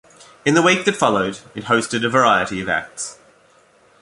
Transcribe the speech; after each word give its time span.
In 0.45 0.55
the 0.55 0.63
week 0.63 0.85
that 0.85 0.95
followed, 0.95 1.41
it 1.53 1.65
hosted 1.65 2.03
a 2.03 2.09
variety 2.09 2.59
of 2.59 2.67
acts. 2.67 3.19